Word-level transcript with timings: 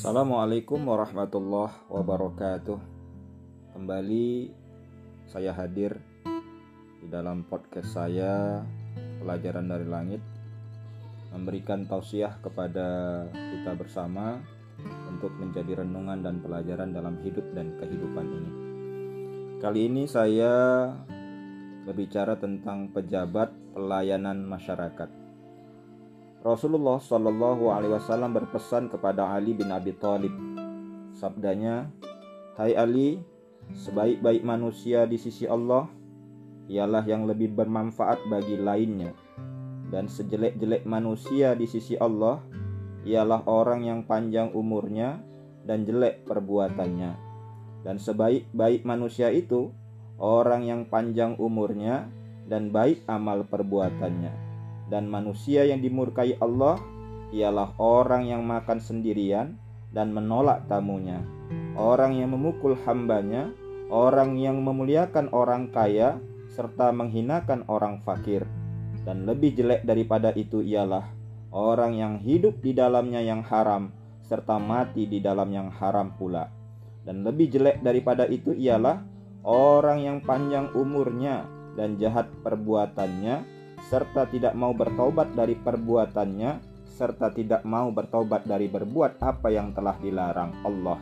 Assalamualaikum 0.00 0.80
warahmatullahi 0.88 1.76
wabarakatuh. 1.92 2.80
Kembali 3.76 4.48
saya 5.28 5.52
hadir 5.52 6.00
di 7.04 7.06
dalam 7.12 7.44
podcast 7.44 8.00
saya 8.00 8.64
Pelajaran 9.20 9.68
dari 9.68 9.84
Langit 9.84 10.24
memberikan 11.36 11.84
tausiah 11.84 12.32
kepada 12.40 13.28
kita 13.28 13.76
bersama 13.76 14.40
untuk 15.12 15.36
menjadi 15.36 15.84
renungan 15.84 16.24
dan 16.24 16.40
pelajaran 16.40 16.96
dalam 16.96 17.20
hidup 17.20 17.44
dan 17.52 17.76
kehidupan 17.76 18.24
ini. 18.24 18.52
Kali 19.60 19.84
ini 19.84 20.08
saya 20.08 20.88
berbicara 21.84 22.40
tentang 22.40 22.88
pejabat 22.88 23.52
pelayanan 23.76 24.48
masyarakat. 24.48 25.29
Rasulullah 26.40 26.96
Shallallahu 26.96 27.68
Alaihi 27.68 27.92
Wasallam 28.00 28.32
berpesan 28.32 28.88
kepada 28.88 29.28
Ali 29.28 29.52
bin 29.52 29.68
Abi 29.68 29.92
Thalib. 29.92 30.32
Sabdanya, 31.12 31.92
Hai 32.56 32.72
Ali, 32.72 33.20
sebaik-baik 33.76 34.40
manusia 34.40 35.04
di 35.04 35.20
sisi 35.20 35.44
Allah 35.44 35.84
ialah 36.64 37.04
yang 37.04 37.28
lebih 37.28 37.52
bermanfaat 37.52 38.24
bagi 38.32 38.56
lainnya, 38.56 39.12
dan 39.92 40.08
sejelek-jelek 40.08 40.88
manusia 40.88 41.52
di 41.52 41.68
sisi 41.68 42.00
Allah 42.00 42.40
ialah 43.04 43.44
orang 43.44 43.84
yang 43.84 44.00
panjang 44.08 44.48
umurnya 44.56 45.20
dan 45.68 45.84
jelek 45.84 46.24
perbuatannya. 46.24 47.20
Dan 47.84 48.00
sebaik-baik 48.00 48.88
manusia 48.88 49.28
itu 49.28 49.76
orang 50.16 50.64
yang 50.64 50.88
panjang 50.88 51.36
umurnya 51.36 52.08
dan 52.48 52.72
baik 52.72 53.04
amal 53.12 53.44
perbuatannya 53.44 54.49
dan 54.90 55.06
manusia 55.06 55.64
yang 55.64 55.78
dimurkai 55.80 56.36
Allah 56.42 56.76
ialah 57.30 57.78
orang 57.78 58.26
yang 58.26 58.42
makan 58.42 58.82
sendirian 58.82 59.54
dan 59.94 60.10
menolak 60.10 60.66
tamunya, 60.66 61.22
orang 61.78 62.18
yang 62.18 62.34
memukul 62.34 62.74
hambanya, 62.86 63.50
orang 63.90 64.38
yang 64.38 64.62
memuliakan 64.62 65.30
orang 65.30 65.70
kaya, 65.70 66.18
serta 66.50 66.90
menghinakan 66.90 67.62
orang 67.70 68.02
fakir. 68.02 68.46
Dan 69.06 69.24
lebih 69.24 69.56
jelek 69.56 69.86
daripada 69.86 70.34
itu 70.36 70.60
ialah 70.60 71.06
orang 71.50 71.96
yang 71.96 72.14
hidup 72.20 72.58
di 72.62 72.74
dalamnya 72.74 73.22
yang 73.22 73.42
haram, 73.46 73.90
serta 74.26 74.58
mati 74.58 75.06
di 75.06 75.18
dalam 75.18 75.50
yang 75.50 75.70
haram 75.70 76.14
pula. 76.14 76.50
Dan 77.02 77.26
lebih 77.26 77.50
jelek 77.50 77.82
daripada 77.82 78.28
itu 78.28 78.54
ialah 78.54 79.02
orang 79.42 80.04
yang 80.04 80.18
panjang 80.22 80.70
umurnya 80.76 81.48
dan 81.74 81.96
jahat 81.96 82.28
perbuatannya, 82.44 83.59
serta 83.88 84.28
tidak 84.28 84.52
mau 84.52 84.76
bertobat 84.76 85.32
dari 85.32 85.56
perbuatannya, 85.56 86.60
serta 86.92 87.32
tidak 87.32 87.64
mau 87.64 87.88
bertobat 87.88 88.44
dari 88.44 88.68
berbuat 88.68 89.24
apa 89.24 89.48
yang 89.48 89.72
telah 89.72 89.96
dilarang 89.96 90.52
Allah. 90.66 91.00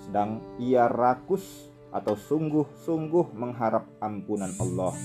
Sedang 0.00 0.40
ia 0.56 0.88
rakus 0.88 1.68
atau 1.92 2.16
sungguh-sungguh 2.16 3.36
mengharap 3.36 3.84
ampunan 4.00 4.50
Allah. 4.56 4.96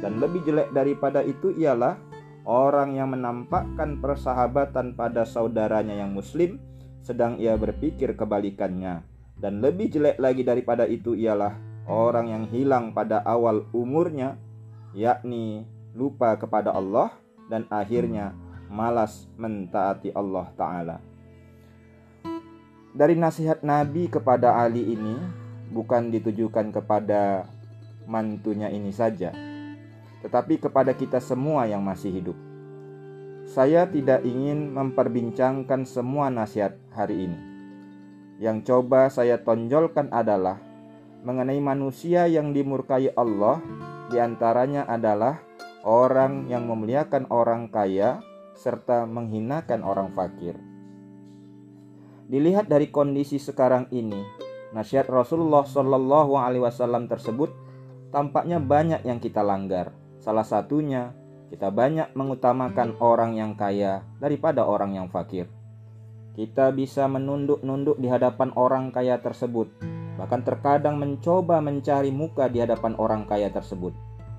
Dan 0.00 0.20
lebih 0.20 0.44
jelek 0.44 0.72
daripada 0.72 1.20
itu 1.20 1.52
ialah 1.56 1.96
orang 2.48 2.96
yang 2.96 3.12
menampakkan 3.12 4.00
persahabatan 4.00 4.96
pada 4.96 5.24
saudaranya 5.24 5.96
yang 5.98 6.12
muslim 6.12 6.60
sedang 7.04 7.38
ia 7.38 7.54
berpikir 7.54 8.18
kebalikannya. 8.18 9.06
Dan 9.36 9.60
lebih 9.60 9.92
jelek 9.92 10.16
lagi 10.16 10.42
daripada 10.42 10.88
itu 10.88 11.12
ialah 11.12 11.54
orang 11.86 12.26
yang 12.32 12.44
hilang 12.50 12.90
pada 12.90 13.22
awal 13.22 13.68
umurnya 13.70 14.34
yakni 14.96 15.62
lupa 15.96 16.36
kepada 16.36 16.76
Allah 16.76 17.16
dan 17.48 17.64
akhirnya 17.72 18.36
malas 18.68 19.24
mentaati 19.40 20.12
Allah 20.12 20.46
Ta'ala. 20.52 20.96
Dari 22.92 23.16
nasihat 23.16 23.64
Nabi 23.64 24.12
kepada 24.12 24.56
Ali 24.60 24.92
ini 24.92 25.16
bukan 25.72 26.12
ditujukan 26.12 26.72
kepada 26.72 27.48
mantunya 28.04 28.68
ini 28.68 28.92
saja, 28.92 29.32
tetapi 30.20 30.60
kepada 30.60 30.92
kita 30.92 31.20
semua 31.20 31.64
yang 31.64 31.80
masih 31.80 32.12
hidup. 32.12 32.36
Saya 33.46 33.86
tidak 33.88 34.26
ingin 34.26 34.74
memperbincangkan 34.74 35.86
semua 35.86 36.28
nasihat 36.28 36.76
hari 36.92 37.30
ini. 37.30 37.38
Yang 38.36 38.68
coba 38.68 39.08
saya 39.08 39.40
tonjolkan 39.40 40.12
adalah 40.12 40.60
mengenai 41.24 41.62
manusia 41.62 42.26
yang 42.26 42.52
dimurkai 42.52 43.14
Allah, 43.14 43.62
di 44.12 44.18
antaranya 44.18 44.84
adalah 44.86 45.40
orang 45.86 46.50
yang 46.50 46.66
memuliakan 46.66 47.30
orang 47.30 47.70
kaya 47.70 48.18
serta 48.58 49.06
menghinakan 49.06 49.86
orang 49.86 50.10
fakir. 50.18 50.58
Dilihat 52.26 52.66
dari 52.66 52.90
kondisi 52.90 53.38
sekarang 53.38 53.86
ini, 53.94 54.18
nasihat 54.74 55.06
Rasulullah 55.06 55.62
Shallallahu 55.62 56.34
Alaihi 56.34 56.66
Wasallam 56.66 57.06
tersebut 57.06 57.54
tampaknya 58.10 58.58
banyak 58.58 59.06
yang 59.06 59.22
kita 59.22 59.46
langgar. 59.46 59.94
Salah 60.18 60.42
satunya 60.42 61.14
kita 61.54 61.70
banyak 61.70 62.18
mengutamakan 62.18 62.98
orang 62.98 63.38
yang 63.38 63.54
kaya 63.54 64.02
daripada 64.18 64.66
orang 64.66 64.98
yang 64.98 65.06
fakir. 65.06 65.46
Kita 66.34 66.74
bisa 66.74 67.06
menunduk-nunduk 67.06 68.02
di 68.02 68.10
hadapan 68.10 68.50
orang 68.58 68.90
kaya 68.90 69.22
tersebut, 69.22 69.70
bahkan 70.18 70.42
terkadang 70.42 70.98
mencoba 70.98 71.62
mencari 71.62 72.10
muka 72.10 72.50
di 72.50 72.58
hadapan 72.58 72.98
orang 72.98 73.22
kaya 73.30 73.54
tersebut 73.54 73.94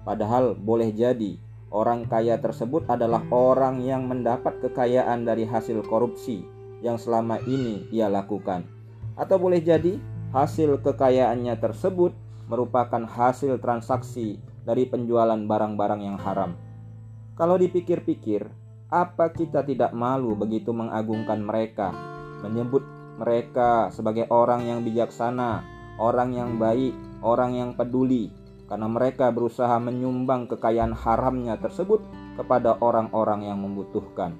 Padahal 0.07 0.55
boleh 0.55 0.95
jadi 0.95 1.35
orang 1.67 2.07
kaya 2.07 2.39
tersebut 2.39 2.87
adalah 2.87 3.27
orang 3.27 3.83
yang 3.83 4.07
mendapat 4.07 4.63
kekayaan 4.63 5.27
dari 5.27 5.43
hasil 5.43 5.83
korupsi 5.83 6.47
yang 6.79 6.95
selama 6.95 7.43
ini 7.43 7.83
ia 7.91 8.07
lakukan. 8.07 8.63
Atau 9.19 9.35
boleh 9.35 9.59
jadi 9.59 9.99
hasil 10.31 10.79
kekayaannya 10.79 11.59
tersebut 11.59 12.15
merupakan 12.47 13.03
hasil 13.03 13.59
transaksi 13.59 14.39
dari 14.63 14.87
penjualan 14.87 15.35
barang-barang 15.43 15.99
yang 15.99 16.15
haram. 16.15 16.55
Kalau 17.35 17.59
dipikir-pikir, 17.59 18.47
apa 18.87 19.35
kita 19.35 19.67
tidak 19.67 19.91
malu 19.91 20.39
begitu 20.39 20.71
mengagungkan 20.71 21.43
mereka, 21.43 21.91
menyebut 22.47 22.87
mereka 23.19 23.91
sebagai 23.91 24.31
orang 24.31 24.63
yang 24.63 24.87
bijaksana, 24.87 25.67
orang 25.99 26.31
yang 26.31 26.55
baik, 26.55 26.95
orang 27.19 27.59
yang 27.59 27.69
peduli, 27.75 28.31
karena 28.67 28.87
mereka 28.91 29.31
berusaha 29.31 29.79
menyumbang 29.79 30.51
kekayaan 30.51 30.91
haramnya 30.91 31.55
tersebut 31.57 32.03
kepada 32.35 32.75
orang-orang 32.83 33.47
yang 33.47 33.63
membutuhkan. 33.63 34.35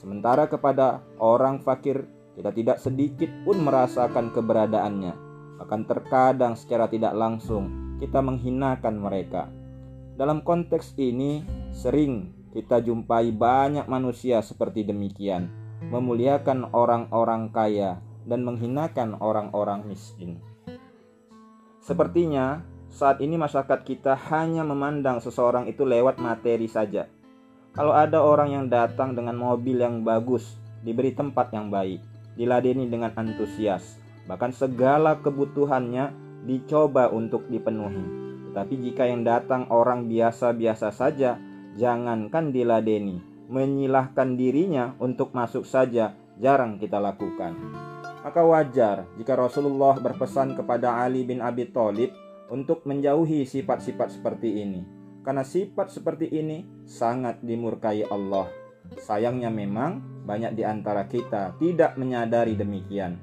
Sementara 0.00 0.48
kepada 0.48 1.04
orang 1.20 1.60
fakir 1.60 2.08
kita 2.36 2.52
tidak 2.52 2.76
sedikit 2.80 3.32
pun 3.44 3.60
merasakan 3.64 4.32
keberadaannya. 4.32 5.14
Bahkan 5.56 5.80
terkadang 5.88 6.52
secara 6.52 6.84
tidak 6.88 7.16
langsung 7.16 7.96
kita 7.96 8.20
menghinakan 8.20 9.00
mereka. 9.00 9.48
Dalam 10.16 10.44
konteks 10.44 10.96
ini 11.00 11.44
sering 11.72 12.32
kita 12.52 12.80
jumpai 12.80 13.32
banyak 13.32 13.84
manusia 13.88 14.40
seperti 14.40 14.84
demikian, 14.84 15.48
memuliakan 15.92 16.72
orang-orang 16.72 17.52
kaya 17.52 18.00
dan 18.24 18.44
menghinakan 18.44 19.16
orang-orang 19.20 19.84
miskin. 19.84 20.40
Sepertinya 21.84 22.64
saat 22.96 23.20
ini 23.20 23.36
masyarakat 23.36 23.84
kita 23.84 24.16
hanya 24.32 24.64
memandang 24.64 25.20
seseorang 25.20 25.68
itu 25.68 25.84
lewat 25.84 26.16
materi 26.16 26.64
saja. 26.64 27.04
Kalau 27.76 27.92
ada 27.92 28.24
orang 28.24 28.56
yang 28.56 28.64
datang 28.72 29.12
dengan 29.12 29.36
mobil 29.36 29.76
yang 29.76 30.00
bagus, 30.00 30.56
diberi 30.80 31.12
tempat 31.12 31.52
yang 31.52 31.68
baik, 31.68 32.00
diladeni 32.40 32.88
dengan 32.88 33.12
antusias, 33.12 34.00
bahkan 34.24 34.48
segala 34.48 35.20
kebutuhannya 35.20 36.08
dicoba 36.48 37.12
untuk 37.12 37.44
dipenuhi. 37.52 38.00
Tetapi 38.48 38.74
jika 38.80 39.04
yang 39.04 39.28
datang 39.28 39.68
orang 39.68 40.08
biasa-biasa 40.08 40.88
saja, 40.88 41.36
jangankan 41.76 42.48
diladeni, 42.48 43.20
menyilahkan 43.52 44.40
dirinya 44.40 44.96
untuk 44.96 45.36
masuk 45.36 45.68
saja 45.68 46.16
jarang 46.40 46.80
kita 46.80 46.96
lakukan. 46.96 47.52
Maka 48.24 48.40
wajar 48.40 49.04
jika 49.20 49.36
Rasulullah 49.36 50.00
berpesan 50.00 50.56
kepada 50.56 50.96
Ali 50.96 51.28
bin 51.28 51.44
Abi 51.44 51.68
Thalib 51.68 52.25
untuk 52.50 52.86
menjauhi 52.86 53.46
sifat-sifat 53.46 54.20
seperti 54.20 54.62
ini. 54.62 54.82
Karena 55.26 55.42
sifat 55.42 55.90
seperti 55.90 56.30
ini 56.30 56.86
sangat 56.86 57.42
dimurkai 57.42 58.06
Allah. 58.06 58.46
Sayangnya 59.02 59.50
memang 59.50 60.22
banyak 60.22 60.54
di 60.54 60.62
antara 60.62 61.10
kita 61.10 61.58
tidak 61.58 61.98
menyadari 61.98 62.54
demikian. 62.54 63.18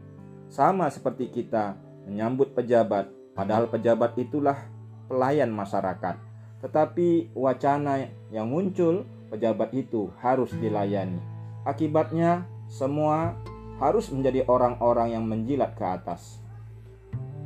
Sama 0.51 0.91
seperti 0.91 1.31
kita 1.31 1.79
menyambut 2.03 2.51
pejabat, 2.51 3.07
padahal 3.31 3.71
pejabat 3.71 4.19
itulah 4.19 4.67
pelayan 5.07 5.49
masyarakat. 5.55 6.19
Tetapi 6.59 7.31
wacana 7.35 8.11
yang 8.31 8.51
muncul, 8.51 9.07
pejabat 9.31 9.71
itu 9.71 10.11
harus 10.19 10.51
dilayani. 10.59 11.19
Akibatnya, 11.63 12.43
semua 12.67 13.39
harus 13.79 14.11
menjadi 14.11 14.43
orang-orang 14.51 15.15
yang 15.15 15.23
menjilat 15.23 15.75
ke 15.79 15.83
atas. 15.87 16.42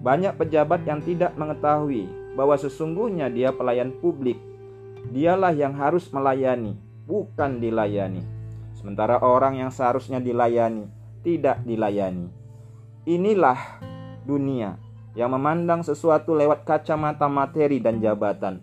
Banyak 0.01 0.37
pejabat 0.37 0.85
yang 0.85 1.01
tidak 1.01 1.33
mengetahui 1.35 2.07
bahwa 2.37 2.53
sesungguhnya 2.53 3.33
dia 3.33 3.49
pelayan 3.49 3.93
publik. 3.97 4.37
Dialah 5.09 5.55
yang 5.55 5.73
harus 5.73 6.05
melayani, 6.13 6.77
bukan 7.09 7.57
dilayani. 7.57 8.21
Sementara 8.77 9.17
orang 9.23 9.57
yang 9.57 9.71
seharusnya 9.73 10.21
dilayani 10.21 10.85
tidak 11.25 11.59
dilayani. 11.65 12.29
inilah 13.07 13.79
dunia 14.27 14.75
yang 15.15 15.31
memandang 15.31 15.79
sesuatu 15.79 16.35
lewat 16.35 16.67
kacamata 16.67 17.31
materi 17.31 17.79
dan 17.79 18.03
jabatan. 18.03 18.59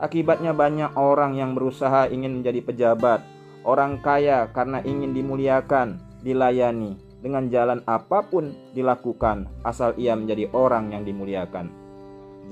Akibatnya 0.00 0.56
banyak 0.56 0.96
orang 0.98 1.36
yang 1.36 1.52
berusaha 1.52 2.08
ingin 2.10 2.40
menjadi 2.40 2.64
pejabat, 2.64 3.20
orang 3.62 4.00
kaya 4.00 4.48
karena 4.50 4.82
ingin 4.82 5.12
dimuliakan, 5.12 6.00
dilayani, 6.24 6.98
dengan 7.24 7.48
jalan 7.48 7.80
apa 7.88 8.20
pun 8.28 8.52
dilakukan 8.76 9.48
asal 9.64 9.96
ia 9.96 10.12
menjadi 10.12 10.52
orang 10.52 10.92
yang 10.92 11.08
dimuliakan. 11.08 11.72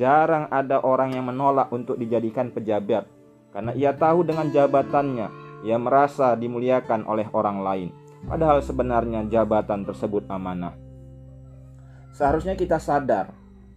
Jarang 0.00 0.48
ada 0.48 0.80
orang 0.80 1.12
yang 1.12 1.28
menolak 1.28 1.68
untuk 1.68 2.00
dijadikan 2.00 2.48
pejabat 2.48 3.04
karena 3.52 3.76
ia 3.76 3.92
tahu 3.92 4.24
dengan 4.24 4.48
jabatannya 4.48 5.28
ia 5.62 5.76
merasa 5.76 6.32
dimuliakan 6.32 7.04
oleh 7.04 7.28
orang 7.36 7.60
lain. 7.60 7.88
Padahal 8.24 8.64
sebenarnya 8.64 9.28
jabatan 9.28 9.84
tersebut 9.84 10.24
amanah. 10.32 10.72
Seharusnya 12.16 12.56
kita 12.56 12.80
sadar, 12.80 13.34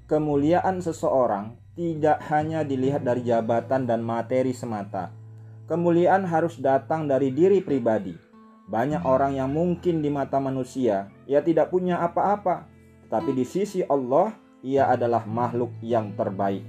kemuliaan 0.07 0.79
seseorang 0.79 1.59
tidak 1.75 2.23
hanya 2.31 2.63
dilihat 2.63 3.03
dari 3.03 3.25
jabatan 3.27 3.83
dan 3.83 3.99
materi 3.99 4.55
semata. 4.55 5.11
Kemuliaan 5.65 6.29
harus 6.29 6.61
datang 6.61 7.09
dari 7.09 7.33
diri 7.33 7.59
pribadi. 7.59 8.24
Banyak 8.65 9.05
orang 9.05 9.37
yang 9.37 9.53
mungkin 9.53 10.01
di 10.01 10.09
mata 10.09 10.41
manusia 10.41 11.13
ia 11.29 11.45
tidak 11.45 11.69
punya 11.69 12.01
apa-apa, 12.01 12.65
tetapi 13.05 13.31
di 13.37 13.45
sisi 13.45 13.85
Allah 13.85 14.33
ia 14.65 14.89
adalah 14.89 15.21
makhluk 15.29 15.69
yang 15.85 16.17
terbaik. 16.17 16.65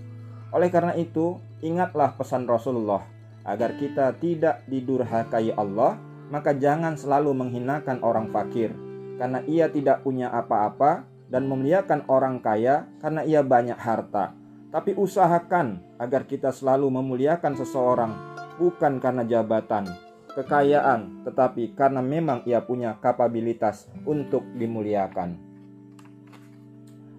Oleh 0.53 0.69
karena 0.69 0.93
itu, 0.93 1.41
ingatlah 1.65 2.13
pesan 2.13 2.45
Rasulullah 2.45 3.01
agar 3.49 3.81
kita 3.81 4.13
tidak 4.21 4.61
didurhakai 4.69 5.57
Allah, 5.57 5.97
maka 6.29 6.53
jangan 6.53 7.01
selalu 7.01 7.33
menghinakan 7.33 8.05
orang 8.05 8.29
fakir 8.29 8.77
karena 9.17 9.41
ia 9.49 9.73
tidak 9.73 10.05
punya 10.05 10.29
apa-apa 10.29 11.09
dan 11.33 11.49
memuliakan 11.49 12.05
orang 12.07 12.39
kaya 12.45 12.85
karena 13.01 13.25
ia 13.25 13.41
banyak 13.41 13.79
harta. 13.81 14.37
Tapi 14.69 14.93
usahakan 14.93 15.81
agar 15.97 16.29
kita 16.29 16.53
selalu 16.53 16.93
memuliakan 16.93 17.57
seseorang 17.57 18.13
bukan 18.61 19.01
karena 19.01 19.25
jabatan, 19.25 19.89
kekayaan, 20.37 21.25
tetapi 21.25 21.73
karena 21.73 22.05
memang 22.05 22.45
ia 22.45 22.61
punya 22.61 23.01
kapabilitas 23.01 23.89
untuk 24.05 24.45
dimuliakan. 24.53 25.41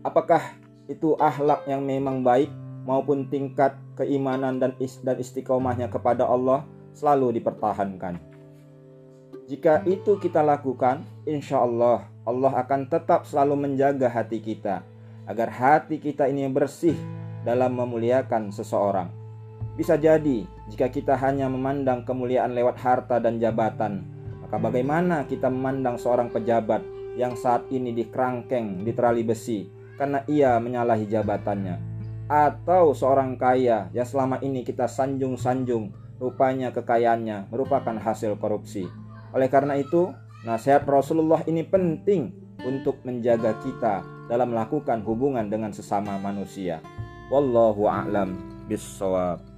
Apakah 0.05 0.53
itu 0.85 1.17
akhlak 1.17 1.65
yang 1.65 1.81
memang 1.83 2.21
baik 2.21 2.53
maupun 2.87 3.27
tingkat 3.27 3.75
keimanan 3.97 4.61
dan 4.61 4.71
istiqomahnya 5.17 5.89
kepada 5.89 6.23
Allah 6.23 6.63
selalu 6.93 7.41
dipertahankan. 7.41 8.21
Jika 9.49 9.83
itu 9.89 10.21
kita 10.21 10.45
lakukan, 10.45 11.03
insya 11.27 11.59
Allah 11.63 12.07
Allah 12.27 12.51
akan 12.59 12.91
tetap 12.91 13.23
selalu 13.23 13.55
menjaga 13.67 14.11
hati 14.11 14.43
kita 14.43 14.83
agar 15.27 15.49
hati 15.51 15.99
kita 15.99 16.27
ini 16.27 16.47
bersih 16.47 16.95
dalam 17.43 17.75
memuliakan 17.75 18.51
seseorang. 18.51 19.16
Bisa 19.77 19.93
jadi 19.93 20.41
jika 20.73 20.89
kita 20.89 21.13
hanya 21.21 21.45
memandang 21.45 22.01
kemuliaan 22.01 22.57
lewat 22.57 22.81
harta 22.81 23.21
dan 23.21 23.37
jabatan, 23.37 24.09
maka 24.41 24.57
bagaimana 24.57 25.29
kita 25.29 25.53
memandang 25.53 26.01
seorang 26.01 26.33
pejabat 26.33 26.81
yang 27.13 27.37
saat 27.37 27.69
ini 27.69 27.93
dikerangkeng 27.93 28.81
di 28.81 28.89
terali 28.97 29.21
besi 29.21 29.69
karena 29.93 30.25
ia 30.25 30.57
menyalahi 30.57 31.05
jabatannya? 31.05 31.77
Atau 32.25 32.97
seorang 32.97 33.37
kaya 33.37 33.93
yang 33.93 34.07
selama 34.09 34.41
ini 34.41 34.65
kita 34.65 34.89
sanjung-sanjung 34.89 35.93
rupanya 36.17 36.73
kekayaannya 36.73 37.53
merupakan 37.53 37.93
hasil 38.01 38.33
korupsi. 38.41 38.89
Oleh 39.31 39.45
karena 39.45 39.77
itu, 39.77 40.09
nasihat 40.41 40.89
Rasulullah 40.89 41.45
ini 41.45 41.61
penting 41.61 42.33
untuk 42.65 43.05
menjaga 43.05 43.53
kita 43.61 44.01
dalam 44.25 44.57
melakukan 44.57 45.05
hubungan 45.05 45.47
dengan 45.47 45.69
sesama 45.69 46.17
manusia. 46.17 46.81
Wallahu 47.29 47.85
a'lam 47.85 48.33
bissawab. 48.65 49.56